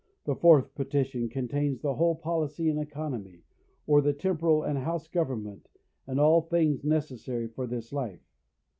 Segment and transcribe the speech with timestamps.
[0.23, 3.43] The fourth petition containeth the whole policy and economy,
[3.85, 5.67] or the temporal and house government,
[6.07, 8.23] and all things necessary for this life.